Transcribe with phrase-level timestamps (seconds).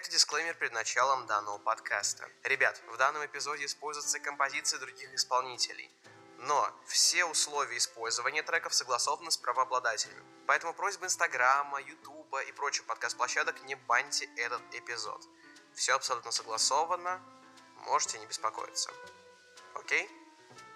[0.00, 2.26] Это дисклеймер перед началом данного подкаста.
[2.44, 5.90] Ребят, в данном эпизоде используются композиции других исполнителей.
[6.38, 10.24] Но все условия использования треков согласованы с правообладателями.
[10.46, 15.22] Поэтому просьба Инстаграма, Ютуба и прочих подкаст-площадок не баньте этот эпизод.
[15.74, 17.20] Все абсолютно согласовано,
[17.80, 18.90] можете не беспокоиться.
[19.74, 20.10] Окей?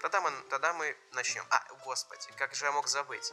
[0.02, 1.46] Тогда мы, тогда мы начнем.
[1.48, 3.32] А, господи, как же я мог забыть?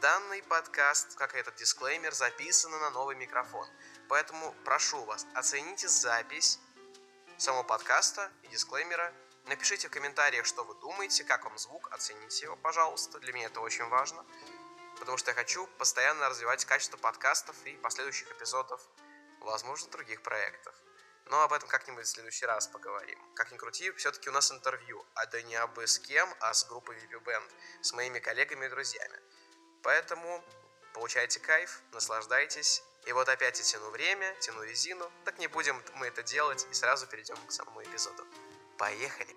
[0.00, 3.66] Данный подкаст, как и этот дисклеймер, записан на новый микрофон.
[4.08, 6.58] Поэтому прошу вас, оцените запись
[7.38, 9.12] самого подкаста и дисклеймера.
[9.46, 13.18] Напишите в комментариях, что вы думаете, как вам звук, оцените его, пожалуйста.
[13.18, 14.24] Для меня это очень важно.
[14.98, 18.80] Потому что я хочу постоянно развивать качество подкастов и последующих эпизодов,
[19.40, 20.74] возможно, других проектов.
[21.26, 23.18] Но об этом как-нибудь в следующий раз поговорим.
[23.34, 26.64] Как ни крути, все-таки у нас интервью, а да не абы с кем, а с
[26.66, 27.50] группой VP Band,
[27.82, 29.18] с моими коллегами и друзьями.
[29.82, 30.44] Поэтому
[30.92, 32.82] получайте кайф, наслаждайтесь.
[33.06, 35.10] И вот опять я тяну время, тяну резину.
[35.24, 38.26] Так не будем мы это делать и сразу перейдем к самому эпизоду.
[38.78, 39.36] Поехали!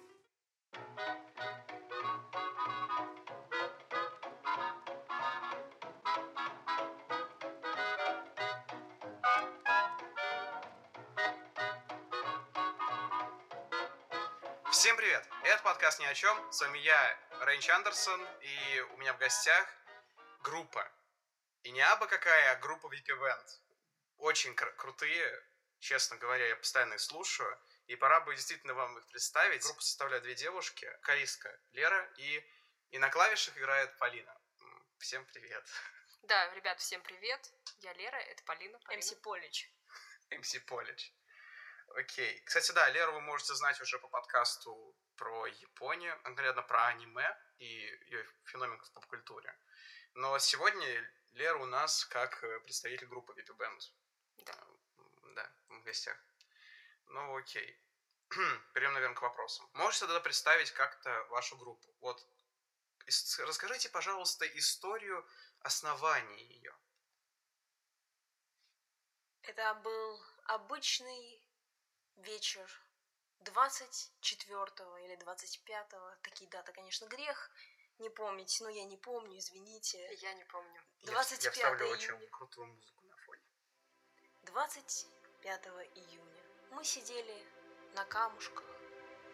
[14.72, 15.28] Всем привет!
[15.44, 16.38] Это подкаст «Ни о чем».
[16.54, 19.68] С вами я, Рейнч Андерсон, и у меня в гостях
[20.44, 20.90] группа.
[21.68, 23.48] И не абы какая, а группа VP Band.
[24.20, 25.44] Очень кр- крутые,
[25.80, 27.60] честно говоря, я постоянно их слушаю.
[27.88, 29.64] И пора бы действительно вам их представить.
[29.64, 32.42] Группу составляют две девушки, Кариска, Лера, и,
[32.92, 34.34] и на клавишах играет Полина.
[35.00, 35.66] Всем привет.
[36.24, 37.52] Да, ребят, всем привет.
[37.80, 38.80] Я Лера, это Полина.
[38.86, 39.02] Полина.
[39.02, 39.70] МС Полич.
[40.30, 41.14] МС Полич.
[41.96, 42.42] Окей.
[42.46, 47.66] Кстати, да, Леру вы можете знать уже по подкасту про Японию, конкретно про аниме и
[47.66, 49.54] ее феномен в поп-культуре.
[50.14, 53.80] Но сегодня Лера у нас как э, представитель группы VP Band.
[54.38, 54.68] Да.
[55.36, 56.18] Да, в гостях.
[57.06, 57.80] Ну, окей.
[58.74, 59.70] Перейдем, наверное, к вопросам.
[59.74, 61.96] Можете тогда представить как-то вашу группу?
[62.02, 62.28] Вот,
[63.06, 65.28] расскажите, пожалуйста, историю
[65.60, 66.76] основания ее.
[69.44, 71.40] Это был обычный
[72.16, 72.68] вечер
[73.42, 77.52] 24 или 25 Такие даты, конечно, грех
[78.00, 80.14] не помнить, но я не помню, извините.
[80.22, 80.82] Я не помню.
[81.02, 81.94] Я- 25 Я вставлю июня.
[81.98, 83.42] очень крутую музыку на фоне.
[84.44, 87.46] 25 июня мы сидели
[87.96, 88.66] на камушках,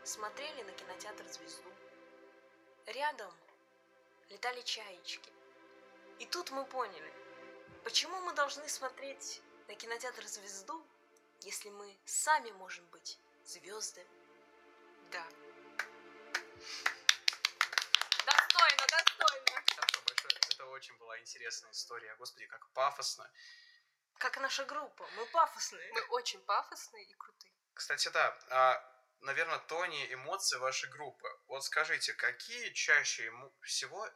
[0.03, 1.71] смотрели на кинотеатр «Звезду».
[2.85, 3.33] Рядом
[4.29, 5.31] летали чаечки.
[6.19, 7.13] И тут мы поняли,
[7.83, 10.85] почему мы должны смотреть на кинотеатр «Звезду»,
[11.41, 14.07] если мы сами можем быть звездами.
[15.11, 15.25] Да.
[18.25, 19.61] Достойно, достойно.
[19.75, 20.35] Хорошо, большое.
[20.49, 22.13] Это очень была интересная история.
[22.15, 23.31] Господи, как пафосно.
[24.19, 25.93] Как наша группа, мы пафосные.
[25.93, 27.53] Мы очень пафосные и крутые.
[27.73, 31.27] Кстати, да, а, наверное, тони эмоции вашей группы.
[31.47, 34.09] Вот скажите, какие чаще ему всего...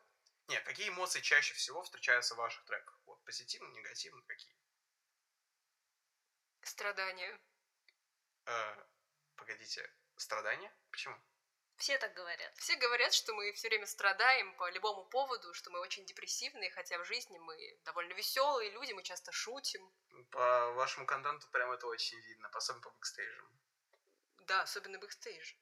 [0.47, 2.99] Не, какие эмоции чаще всего встречаются в ваших треках?
[3.05, 4.55] Вот, позитивно, негативно, какие?
[6.63, 7.39] Страдания.
[8.45, 8.85] Э,
[9.35, 10.73] погодите, страдания?
[10.91, 11.17] Почему?
[11.77, 12.55] Все так говорят.
[12.57, 16.97] Все говорят, что мы все время страдаем по любому поводу, что мы очень депрессивные, хотя
[16.97, 17.55] в жизни мы
[17.85, 19.87] довольно веселые люди, мы часто шутим.
[20.31, 23.47] По вашему контенту прям это очень видно, особенно по бэкстейджам.
[24.39, 25.53] Да, особенно бэкстейдж.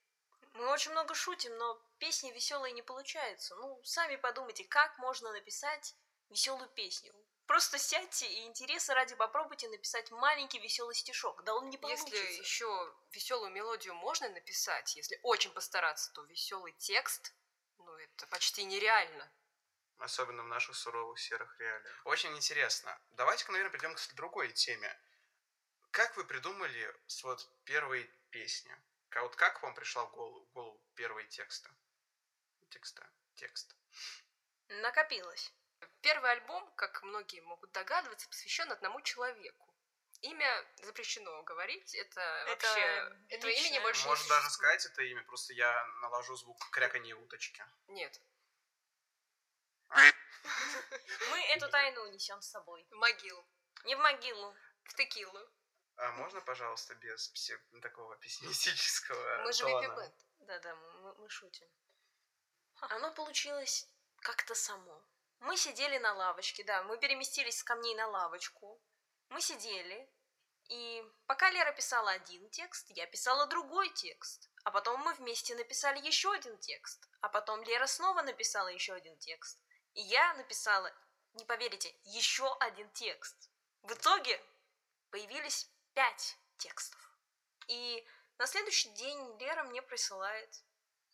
[0.54, 3.56] Мы очень много шутим, но песни веселые не получаются.
[3.56, 5.96] Ну, сами подумайте, как можно написать
[6.30, 7.14] веселую песню.
[7.48, 11.44] Просто сядьте и интереса ради попробуйте написать маленький веселый стишок.
[11.44, 12.16] Да он не получится.
[12.16, 17.34] Если еще веселую мелодию можно написать, если очень постараться, то веселый текст,
[17.78, 19.32] ну это почти нереально.
[19.98, 22.02] Особенно в наших суровых серых реалиях.
[22.06, 23.00] Очень интересно.
[23.12, 25.00] Давайте-ка, наверное, перейдем к другой теме.
[25.92, 28.76] Как вы придумали с вот первой песни?
[29.14, 31.70] Вот как вам пришла в голову, в голову первые тексты?
[32.70, 33.10] Текста.
[33.36, 33.74] Текст.
[34.68, 35.54] Накопилось.
[36.02, 39.74] Первый альбом, как многие могут догадываться, посвящен одному человеку.
[40.22, 42.82] Имя запрещено говорить, это, Это вообще...
[43.30, 43.70] Этого личное.
[43.70, 47.64] имени больше Можно не даже сказать это имя, просто я наложу звук кряканье уточки.
[47.88, 48.22] Нет.
[51.32, 52.86] Мы эту тайну несем с собой.
[52.90, 53.46] В могилу.
[53.84, 54.56] Не в могилу.
[54.84, 55.50] В текилу.
[55.98, 57.32] А можно, пожалуйста, без
[57.82, 60.14] такого пессимистического Мы же Band.
[60.40, 61.68] Да-да, мы, мы шутим.
[62.82, 63.90] Оно получилось
[64.20, 65.04] как-то само.
[65.46, 68.82] Мы сидели на лавочке, да, мы переместились с камней на лавочку.
[69.30, 70.10] Мы сидели,
[70.70, 74.50] и пока Лера писала один текст, я писала другой текст.
[74.64, 77.08] А потом мы вместе написали еще один текст.
[77.22, 79.64] А потом Лера снова написала еще один текст.
[79.94, 80.92] И я написала,
[81.34, 83.52] не поверите, еще один текст.
[83.84, 84.44] В итоге
[85.12, 87.00] появились пять текстов.
[87.68, 88.04] И
[88.40, 90.64] на следующий день Лера мне присылает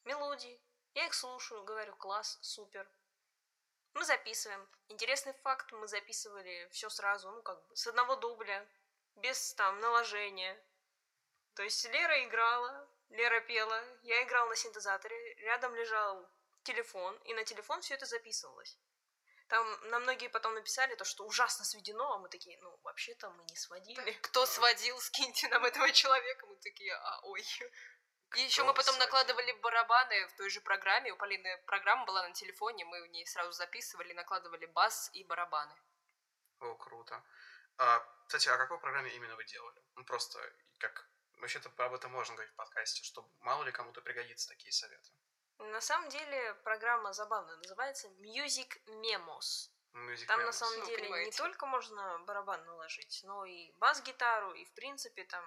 [0.05, 0.63] мелодии.
[0.93, 2.89] Я их слушаю, говорю, класс, супер.
[3.93, 4.67] Мы записываем.
[4.87, 8.67] Интересный факт, мы записывали все сразу, ну как бы с одного дубля,
[9.15, 10.57] без там наложения.
[11.55, 16.29] То есть Лера играла, Лера пела, я играл на синтезаторе, рядом лежал
[16.63, 18.77] телефон, и на телефон все это записывалось.
[19.47, 23.43] Там на многие потом написали то, что ужасно сведено, а мы такие, ну, вообще-то мы
[23.43, 24.11] не сводили.
[24.21, 26.45] Кто сводил, скиньте нам этого человека.
[26.47, 27.43] Мы такие, а, ой.
[28.35, 31.11] И еще мы потом накладывали барабаны в той же программе.
[31.11, 35.75] У Полины программа была на телефоне, мы в ней сразу записывали, накладывали бас и барабаны.
[36.59, 37.23] О, круто.
[37.77, 39.81] А, кстати, а какой программе именно вы делали?
[39.95, 40.39] Ну, просто
[40.79, 41.07] как...
[41.37, 45.11] Вообще-то об этом можно говорить в подкасте, чтобы мало ли кому-то пригодятся такие советы.
[45.57, 49.71] На самом деле программа забавная, называется Music Memos.
[49.93, 50.51] Music Там на Memos.
[50.53, 51.37] самом Ну, деле не понимаете.
[51.37, 55.43] только можно барабан наложить, но и бас-гитару, и в принципе там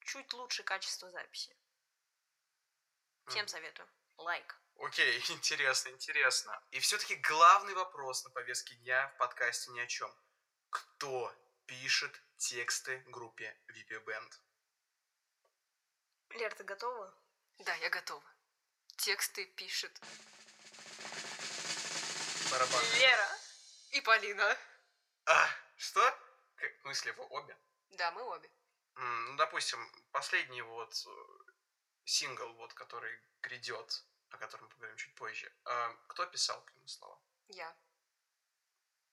[0.00, 1.56] чуть лучше качество записи.
[3.28, 3.88] Всем советую.
[4.16, 4.56] Лайк.
[4.76, 6.62] Окей, интересно, интересно.
[6.70, 10.12] И все-таки главный вопрос на повестке дня в подкасте ни о чем.
[10.70, 11.34] Кто
[11.66, 14.32] пишет тексты группе VP Band?
[16.30, 17.14] Лер, ты готова?
[17.58, 18.24] Да, я готова.
[18.96, 19.92] Тексты пишет
[22.50, 22.84] Барабан.
[22.98, 23.38] Лера!
[23.90, 24.56] и Полина.
[25.26, 26.00] А, что?
[26.56, 27.56] Как, в смысле, вы обе?
[27.90, 28.50] Да, мы обе.
[28.94, 29.78] Ну, допустим,
[30.10, 31.37] последний вот э,
[32.08, 35.52] сингл, вот, который грядет, о котором мы поговорим чуть позже.
[35.64, 37.20] А, кто писал к нему слова?
[37.48, 37.76] Я.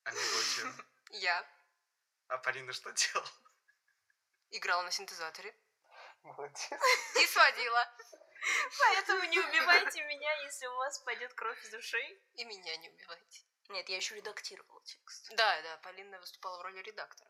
[0.03, 0.73] А мелодию?
[1.11, 1.47] Я
[2.27, 3.29] А Полина что делала?
[4.51, 5.55] играла на синтезаторе
[6.23, 6.69] Молодец.
[7.21, 7.93] и сводила.
[8.79, 12.23] Поэтому не убивайте меня, если у вас пойдет кровь из ушей.
[12.35, 13.43] И меня не убивайте.
[13.69, 15.29] Нет, я еще редактировала текст.
[15.35, 17.29] Да, да, Полина выступала в роли редактора.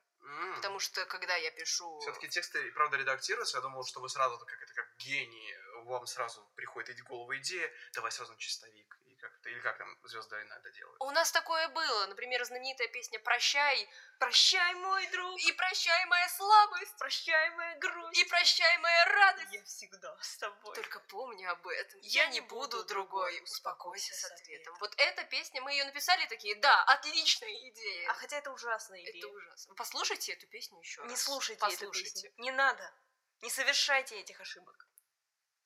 [0.55, 1.99] Потому что, когда я пишу...
[1.99, 3.57] Все-таки тексты, правда, редактируются.
[3.57, 5.55] Я думал, что вы сразу, как это, как гений,
[5.85, 8.97] вам сразу приходит в голову идея, давай сразу на чистовик.
[9.25, 11.01] И как или как там звезды иногда делают.
[11.01, 12.05] У нас такое было.
[12.07, 13.89] Например, знаменитая песня «Прощай»
[14.19, 15.39] Прощай, мой друг!
[15.41, 18.17] и «Прощай, моя слабость» Прощай, моя грусть!
[18.17, 19.51] и «Прощай, моя радость».
[19.53, 20.75] Я всегда с тобой.
[20.75, 21.99] Только помни об этом.
[22.01, 23.31] Я Я не буду буду другой.
[23.31, 23.43] другой.
[23.43, 24.73] Успокойся с Успокойся с ответом.
[24.73, 24.75] ответом.
[24.79, 28.09] Вот эта песня, мы ее написали такие, да, отличная идея.
[28.09, 29.17] А хотя это ужасная идея.
[29.17, 29.75] Это ужасно.
[29.75, 31.21] Послушайте эту песню еще Не раз.
[31.23, 32.29] слушайте эту Послушайте.
[32.29, 32.33] песню.
[32.37, 32.93] Не надо.
[33.41, 34.87] Не совершайте этих ошибок.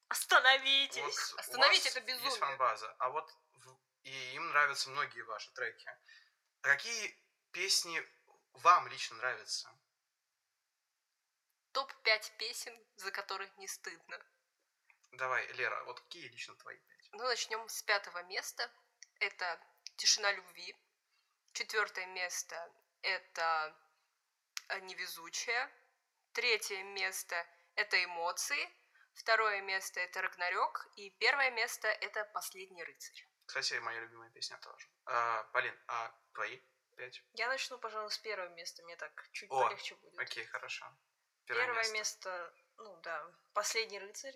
[0.10, 1.04] Остановитесь.
[1.04, 2.26] Вот у Остановите вас это безумие.
[2.30, 3.32] Есть фан-база, а вот
[4.10, 5.88] и им нравятся многие ваши треки.
[6.62, 7.16] А какие
[7.52, 8.02] песни
[8.54, 9.70] вам лично нравятся?
[11.74, 14.20] Топ-5 песен, за которые не стыдно.
[15.12, 17.10] Давай, Лера, вот какие лично твои пять?
[17.12, 18.72] Ну, начнем с пятого места.
[19.20, 19.60] Это
[19.98, 20.76] «Тишина любви».
[21.54, 22.56] Четвертое место–
[23.02, 23.78] это
[24.82, 25.72] «Невезучая».
[26.32, 28.70] Третье место– это «Эмоции».
[29.14, 30.88] Второе место– это «Рагнарёк».
[30.96, 33.29] И первое место– это «Последний рыцарь».
[33.50, 34.88] Кстати, моя любимая песня тоже.
[35.06, 36.62] А, Полин, а твои
[36.96, 37.24] пять?
[37.34, 38.84] Я начну, пожалуй, с первого места.
[38.84, 40.20] Мне так чуть О, полегче будет.
[40.20, 40.86] Окей, хорошо.
[41.46, 42.54] Первое место.
[42.78, 44.36] ну да, «Последний рыцарь».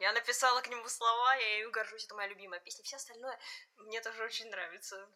[0.00, 2.82] Я написала к нему слова, я ею горжусь, это моя любимая песня.
[2.82, 3.38] Все остальное
[3.76, 5.08] мне тоже очень нравится.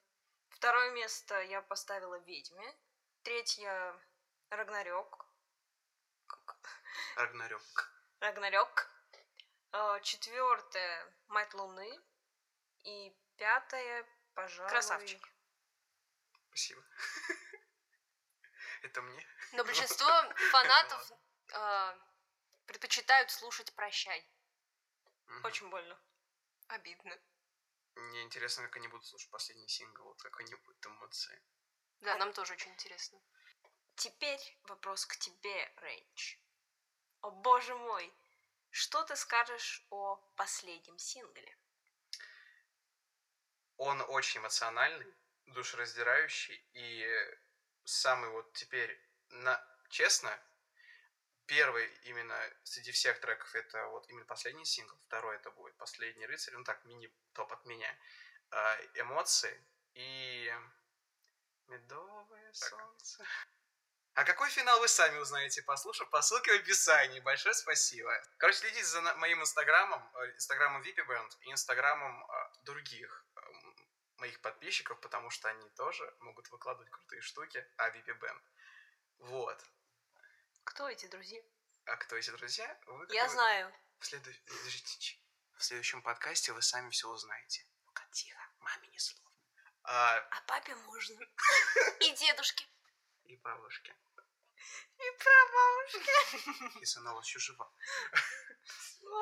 [0.50, 2.78] Второе место я поставила «Ведьме».
[3.24, 4.00] Третье—
[4.50, 5.26] «Рагнарёк».
[7.16, 7.92] Рагнарёк.
[8.20, 8.88] Рагнарёк.
[10.02, 12.07] Четвертое— «Мать Луны».
[12.84, 14.70] И пятое, пожалуй...
[14.70, 15.28] Красавчик.
[16.48, 16.82] Спасибо.
[18.82, 19.26] Это мне?
[19.52, 20.06] Но большинство
[20.50, 21.12] фанатов
[21.52, 21.98] э,
[22.66, 24.26] предпочитают слушать «Прощай».
[25.44, 25.98] Очень больно.
[26.68, 27.18] Обидно.
[27.94, 31.42] Мне интересно, как они будут слушать последний сингл, вот как они будут эмоции.
[32.00, 33.20] Да, А- нам тоже очень интересно.
[33.96, 36.36] Теперь вопрос к тебе, Рейндж.
[37.20, 38.14] О боже мой,
[38.70, 41.58] что ты скажешь о последнем сингле?
[43.78, 45.14] Он очень эмоциональный,
[45.46, 47.06] душераздирающий, и
[47.84, 49.60] самый вот теперь, на...
[49.88, 50.30] честно,
[51.46, 56.54] первый именно среди всех треков это вот именно последний сингл, второй это будет «Последний рыцарь»,
[56.54, 57.98] ну так, мини-топ от меня.
[58.50, 60.52] А, эмоции и
[61.68, 63.24] медовое солнце.
[64.14, 67.20] А какой финал вы сами узнаете, послушав по ссылке в описании.
[67.20, 68.10] Большое спасибо.
[68.38, 73.27] Короче, следите за моим инстаграмом, э, инстаграмом VP Band и инстаграмом э, других
[74.18, 78.42] моих подписчиков, потому что они тоже могут выкладывать крутые штуки о VP Band.
[79.18, 79.64] Вот.
[80.64, 81.40] Кто эти друзья?
[81.86, 82.78] А кто эти друзья?
[82.86, 83.72] Вы Я бы знаю.
[83.98, 84.30] В, следу-
[85.54, 87.66] в следующем подкасте вы сами все узнаете.
[87.86, 89.32] Ну-ка, тихо, маме ни слова.
[89.84, 91.24] А, А папе можно.
[92.00, 92.66] И дедушке.
[93.24, 93.96] и бабушке.
[94.98, 96.78] И прабабушка.
[96.80, 97.72] И сынова жива.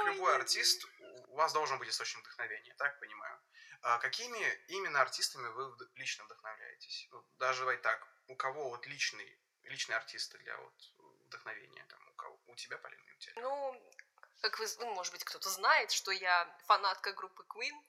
[0.06, 0.84] Любой артист,
[1.28, 3.40] у вас должен быть источник вдохновения, так понимаю.
[3.88, 7.06] А какими именно артистами вы лично вдохновляетесь?
[7.12, 10.74] Вот даже давай так, у кого вот личный, личные артисты для вот
[11.26, 11.86] вдохновения?
[11.88, 12.36] Там, у, кого?
[12.48, 13.32] у тебя, Полина, у тебя?
[13.36, 13.92] Ну,
[14.40, 17.80] как вы, ну, может быть, кто-то знает, что я фанатка группы Queen,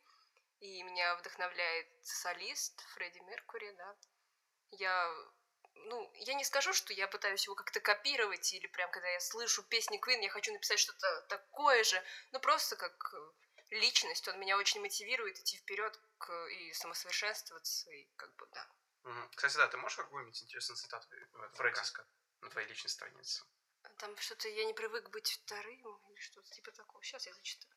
[0.59, 3.95] и меня вдохновляет солист Фредди Меркури, да.
[4.69, 5.11] Я,
[5.73, 9.63] ну, я не скажу, что я пытаюсь его как-то копировать, или прям, когда я слышу
[9.63, 11.99] песни Queen, я хочу написать что-то такое же,
[12.33, 15.99] но просто как э, личность, он меня очень мотивирует идти вперед
[16.51, 18.67] и самосовершенствоваться, и как бы, да.
[19.35, 21.79] Кстати, да, ты можешь какую-нибудь интересную цитату этом Фредди.
[22.41, 23.43] на твоей личной странице?
[23.97, 27.01] Там что-то я не привык быть вторым, или что-то типа такого.
[27.03, 27.73] Сейчас я зачитаю.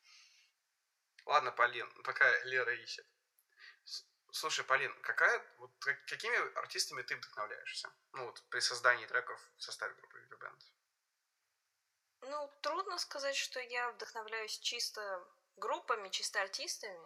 [1.25, 3.07] Ладно, Полин, пока Лера ищет.
[4.31, 7.91] Слушай, Полин, какая, вот, как- какими артистами ты вдохновляешься?
[8.13, 10.63] Ну, вот при создании треков в составе группы бэнд.
[12.21, 15.27] Ну, трудно сказать, что я вдохновляюсь чисто
[15.61, 16.99] группами, чисто артистами.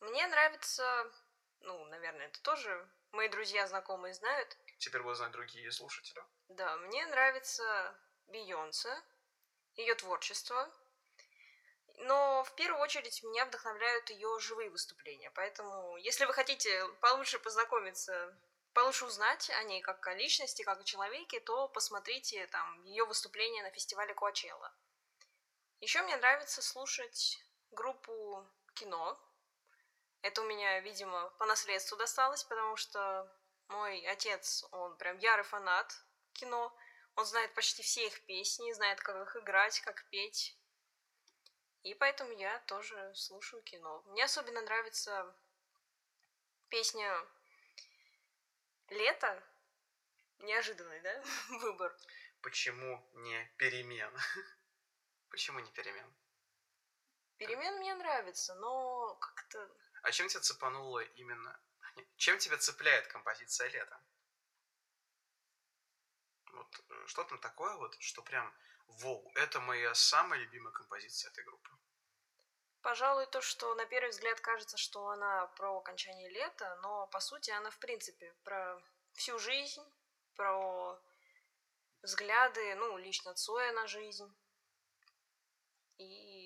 [0.00, 1.12] Мне нравится,
[1.60, 4.56] ну, наверное, это тоже мои друзья, знакомые знают.
[4.78, 6.24] Теперь будут знать другие слушатели.
[6.48, 7.94] Да, мне нравится
[8.26, 8.94] Бейонсе,
[9.76, 10.68] ее творчество.
[12.02, 15.30] Но в первую очередь меня вдохновляют ее живые выступления.
[15.32, 18.34] Поэтому, если вы хотите получше познакомиться,
[18.72, 23.62] получше узнать о ней как о личности, как о человеке, то посмотрите там ее выступления
[23.62, 24.72] на фестивале Коачелла.
[25.80, 27.38] Еще мне нравится слушать
[27.72, 29.18] группу кино.
[30.22, 33.30] Это у меня, видимо, по наследству досталось, потому что
[33.68, 35.94] мой отец, он прям ярый фанат
[36.32, 36.74] кино.
[37.16, 40.56] Он знает почти все их песни, знает, как их играть, как петь.
[41.82, 44.02] И поэтому я тоже слушаю кино.
[44.06, 45.34] Мне особенно нравится
[46.68, 47.26] песня
[48.88, 49.42] «Лето».
[50.38, 51.22] Неожиданный, да,
[51.60, 51.94] выбор.
[52.40, 54.10] Почему не перемен?
[55.30, 56.14] Почему не перемен?
[57.40, 59.66] Перемен мне нравится, но как-то...
[60.02, 61.58] А чем тебя цепануло именно...
[62.16, 63.98] Чем тебя цепляет композиция «Лето»?
[66.52, 68.54] Вот э, что там такое вот, что прям,
[68.88, 71.70] воу, это моя самая любимая композиция этой группы.
[72.82, 77.50] Пожалуй, то, что на первый взгляд кажется, что она про окончание лета, но по сути
[77.52, 78.78] она в принципе про
[79.14, 79.82] всю жизнь,
[80.36, 81.00] про
[82.02, 84.30] взгляды, ну, лично Цоя на жизнь.
[85.96, 86.39] И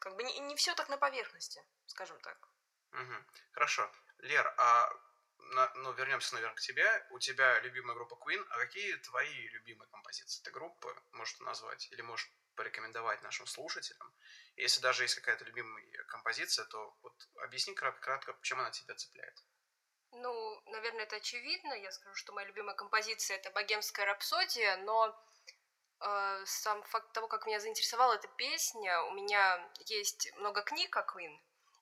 [0.00, 2.48] как бы не, не все так на поверхности, скажем так.
[2.90, 3.26] Мгм.
[3.52, 3.90] Хорошо.
[4.18, 4.90] Лер, а
[5.38, 7.06] на- ну, вернемся, наверное, к тебе.
[7.10, 8.44] У тебя любимая группа Queen.
[8.50, 11.88] А какие твои любимые композиции этой группы можешь назвать?
[11.92, 14.12] Или можешь порекомендовать нашим слушателям?
[14.56, 19.44] Если даже есть какая-то любимая композиция, то вот объясни кратко, кратко чем она тебя цепляет.
[20.12, 21.72] Ну, наверное, это очевидно.
[21.74, 25.16] Я скажу, что моя любимая композиция это богемская рапсодия, но
[26.46, 31.38] сам факт того, как меня заинтересовала эта песня, у меня есть много книг о Queen,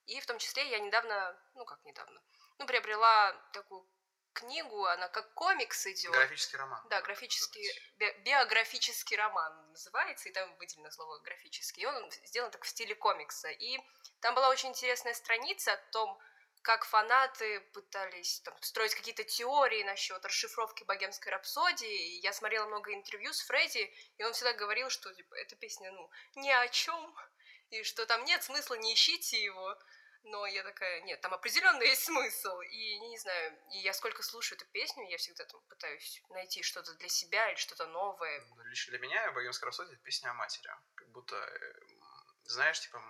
[0.06, 2.20] и в том числе я недавно, ну как недавно,
[2.58, 3.86] ну приобрела такую
[4.32, 6.12] книгу, она как комикс идет.
[6.12, 6.80] Графический роман.
[6.88, 11.82] Да, графический, би- биографический роман называется, и там выделено слово графический.
[11.82, 13.48] И он сделан так в стиле комикса.
[13.48, 13.78] И
[14.20, 16.18] там была очень интересная страница о том,
[16.62, 22.20] как фанаты пытались там, строить какие-то теории насчет расшифровки богемской рапсодии.
[22.22, 26.10] Я смотрела много интервью с Фредди, и он всегда говорил, что типа, эта песня, ну,
[26.36, 27.14] ни о чем,
[27.70, 29.76] и что там нет смысла, не ищите его.
[30.24, 32.60] Но я такая, нет, там определенно есть смысл.
[32.60, 36.94] И не знаю, и я сколько слушаю эту песню, я всегда там пытаюсь найти что-то
[36.94, 38.44] для себя или что-то новое.
[38.56, 40.68] Ну, Лично для меня «Богемская рапсодия»— это песня о матери.
[40.94, 41.72] Как будто, э,
[42.44, 43.00] знаешь, типа,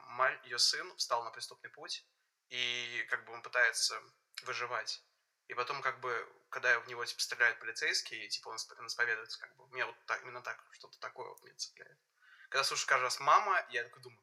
[0.45, 2.05] ее сын встал на преступный путь,
[2.49, 4.01] и как бы он пытается
[4.43, 5.03] выживать.
[5.49, 6.13] И потом, как бы,
[6.51, 9.67] когда в него типа, стреляют полицейские, типа, он исп- он исповедуется, как бы.
[9.69, 11.99] Мне вот так, именно так, что-то такое вот меня цепляет.
[12.51, 14.23] Когда слушаю каждый раз «мама», я такой думаю,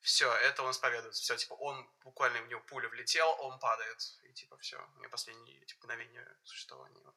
[0.00, 4.32] все, это он исповедуется, все, типа, он буквально в него пуля влетел, он падает, и
[4.34, 7.12] типа, все, у меня последние типа, мгновения существования.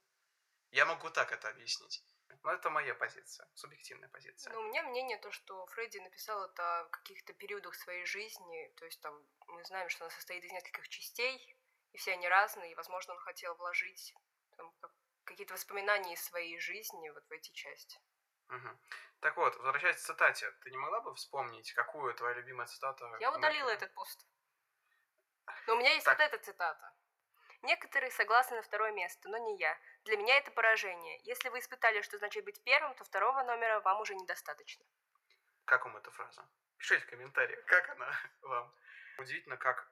[0.71, 2.03] Я могу так это объяснить.
[2.43, 4.53] Но это моя позиция, субъективная позиция.
[4.53, 8.73] Но у меня мнение то, что Фредди написал это в каких-то периодах своей жизни.
[8.77, 9.13] То есть там
[9.47, 11.57] мы знаем, что она состоит из нескольких частей,
[11.91, 14.13] и все они разные, и, возможно, он хотел вложить
[14.57, 14.93] там, как-
[15.25, 17.99] какие-то воспоминания из своей жизни вот в эти части.
[18.47, 18.79] Мгм.
[19.19, 23.05] Так вот, возвращаясь к цитате, ты не могла бы вспомнить, какую твоя любимая цитата?
[23.19, 23.83] Я удалила Меркель?
[23.85, 24.25] этот пост.
[25.67, 26.17] Но у меня есть Так.
[26.17, 26.93] вот эта цитата.
[27.61, 29.77] Некоторые согласны на второе место, но не я.
[30.05, 31.19] Для меня это поражение.
[31.23, 34.85] Если вы испытали, что значит быть первым, то второго номера вам уже недостаточно.
[35.65, 36.47] Как вам эта фраза?
[36.77, 38.11] Пишите в комментариях, как она
[38.41, 38.73] вам.
[39.17, 39.91] Удивительно, как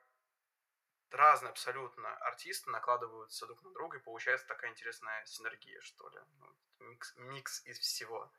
[1.12, 6.20] разные абсолютно артисты накладываются друг на друга, и получается такая интересная синергия, что ли.
[6.40, 6.56] Ну,
[6.88, 8.32] микс, микс из всего.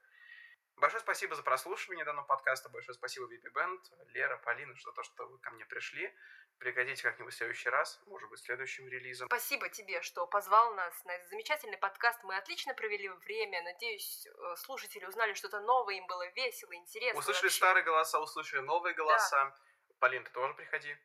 [0.81, 2.69] Большое спасибо за прослушивание данного подкаста.
[2.69, 3.81] Большое спасибо VP Band,
[4.13, 6.15] Лера, Полина, за то, что вы ко мне пришли.
[6.59, 9.27] Приходите как-нибудь в следующий раз, может быть, следующим релизом.
[9.29, 12.23] Спасибо тебе, что позвал нас на этот замечательный подкаст.
[12.23, 13.63] Мы отлично провели время.
[13.63, 17.19] Надеюсь, э, слушатели узнали что-то новое, им было весело, интересно.
[17.19, 17.57] Услышали вообще.
[17.57, 19.55] старые голоса, услышали новые голоса.
[19.99, 20.97] Полин, ты тоже приходи.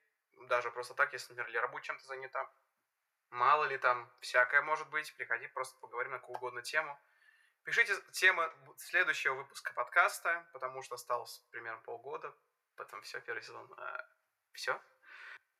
[0.49, 2.47] Даже просто так, если, например, Лера будет чем-то занята.
[3.29, 5.15] Мало ли там, всякое может быть.
[5.15, 6.99] Приходи, просто поговорим на какую угодно тему.
[7.63, 12.35] Пишите темы следующего выпуска подкаста, потому что осталось примерно полгода.
[12.75, 13.73] Потом все, первый сезон.
[14.51, 14.81] все.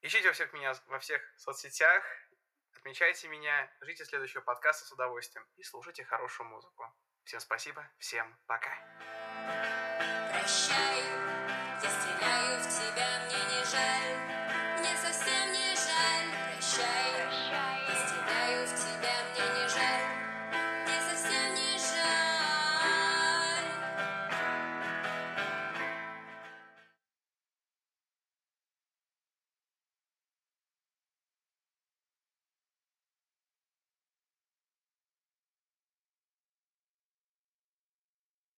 [0.02, 2.04] Ищите во всех меня во всех соцсетях,
[2.76, 6.94] отмечайте меня, ждите следующего подкаста с удовольствием и слушайте хорошую музыку.
[7.24, 8.76] Всем спасибо, всем пока.
[10.30, 11.43] Прощай.